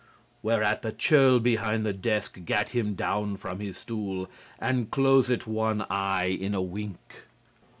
[0.41, 4.27] '"Whereat the churl behind the desk gat him down from his stool
[4.57, 7.25] and closed one eye in a wink.